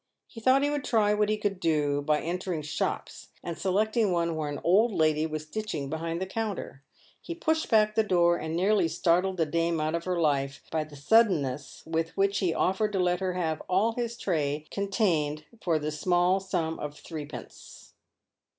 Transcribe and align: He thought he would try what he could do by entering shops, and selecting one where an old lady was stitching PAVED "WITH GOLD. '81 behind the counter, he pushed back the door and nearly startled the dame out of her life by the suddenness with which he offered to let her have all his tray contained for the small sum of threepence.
He 0.25 0.39
thought 0.41 0.63
he 0.63 0.71
would 0.71 0.83
try 0.83 1.13
what 1.13 1.29
he 1.29 1.37
could 1.37 1.59
do 1.59 2.01
by 2.01 2.21
entering 2.21 2.63
shops, 2.63 3.27
and 3.43 3.55
selecting 3.55 4.11
one 4.11 4.35
where 4.35 4.49
an 4.49 4.59
old 4.63 4.93
lady 4.93 5.27
was 5.27 5.43
stitching 5.43 5.91
PAVED 5.91 5.91
"WITH 5.91 5.91
GOLD. 5.91 6.01
'81 6.09 6.17
behind 6.17 6.21
the 6.21 6.33
counter, 6.33 6.83
he 7.21 7.35
pushed 7.35 7.69
back 7.69 7.93
the 7.93 8.01
door 8.01 8.35
and 8.37 8.55
nearly 8.55 8.87
startled 8.87 9.37
the 9.37 9.45
dame 9.45 9.79
out 9.79 9.93
of 9.93 10.05
her 10.05 10.19
life 10.19 10.63
by 10.71 10.83
the 10.83 10.95
suddenness 10.95 11.83
with 11.85 12.17
which 12.17 12.39
he 12.39 12.51
offered 12.51 12.93
to 12.93 12.99
let 12.99 13.19
her 13.19 13.33
have 13.33 13.61
all 13.69 13.91
his 13.91 14.17
tray 14.17 14.65
contained 14.71 15.45
for 15.61 15.77
the 15.77 15.91
small 15.91 16.39
sum 16.39 16.79
of 16.79 16.97
threepence. 16.97 17.93